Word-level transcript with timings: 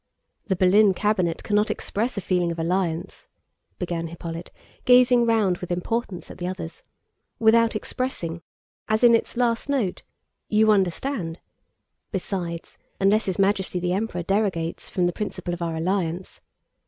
"The 0.47 0.55
Berlin 0.55 0.95
cabinet 0.95 1.43
cannot 1.43 1.69
express 1.69 2.17
a 2.17 2.21
feeling 2.21 2.51
of 2.51 2.57
alliance," 2.57 3.27
began 3.77 4.07
Hippolyte 4.07 4.49
gazing 4.83 5.27
round 5.27 5.59
with 5.59 5.71
importance 5.71 6.31
at 6.31 6.39
the 6.39 6.47
others, 6.47 6.81
"without 7.37 7.75
expressing... 7.75 8.41
as 8.87 9.03
in 9.03 9.13
its 9.13 9.37
last 9.37 9.69
note... 9.69 10.01
you 10.49 10.71
understand... 10.71 11.39
Besides, 12.11 12.79
unless 12.99 13.27
His 13.27 13.37
Majesty 13.37 13.79
the 13.79 13.93
Emperor 13.93 14.23
derogates 14.23 14.89
from 14.89 15.05
the 15.05 15.13
principle 15.13 15.53
of 15.53 15.61
our 15.61 15.75
alliance... 15.75 16.41